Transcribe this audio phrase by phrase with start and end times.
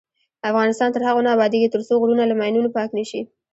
[0.49, 3.21] افغانستان تر هغو نه ابادیږي، ترڅو غرونه له ماینونو پاک نشي.